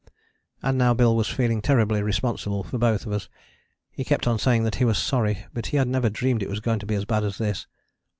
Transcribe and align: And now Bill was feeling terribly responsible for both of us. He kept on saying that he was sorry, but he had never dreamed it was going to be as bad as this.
And 0.63 0.79
now 0.79 0.95
Bill 0.95 1.15
was 1.15 1.27
feeling 1.27 1.61
terribly 1.61 2.01
responsible 2.01 2.63
for 2.63 2.79
both 2.79 3.05
of 3.05 3.11
us. 3.11 3.29
He 3.91 4.03
kept 4.03 4.25
on 4.25 4.39
saying 4.39 4.63
that 4.63 4.77
he 4.77 4.83
was 4.83 4.97
sorry, 4.97 5.45
but 5.53 5.67
he 5.67 5.77
had 5.77 5.87
never 5.87 6.09
dreamed 6.09 6.41
it 6.41 6.49
was 6.49 6.59
going 6.59 6.79
to 6.79 6.87
be 6.87 6.95
as 6.95 7.05
bad 7.05 7.23
as 7.23 7.37
this. 7.37 7.67